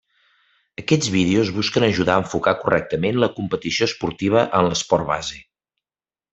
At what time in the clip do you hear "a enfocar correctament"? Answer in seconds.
2.15-3.21